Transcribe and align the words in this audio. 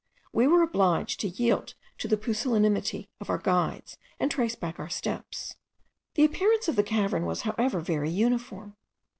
We 0.33 0.47
were 0.47 0.63
obliged 0.63 1.19
to 1.19 1.27
yield 1.27 1.75
to 1.99 2.07
the 2.07 2.17
pusillanimity 2.17 3.11
of 3.19 3.29
our 3.29 3.37
guides, 3.37 3.99
and 4.19 4.31
trace 4.31 4.55
back 4.55 4.79
our 4.79 4.89
steps. 4.89 5.57
The 6.15 6.25
appearance 6.25 6.67
of 6.67 6.75
the 6.75 6.81
cavern 6.81 7.23
was 7.27 7.41
however 7.41 7.81
very 7.81 8.09
uniform. 8.09 8.77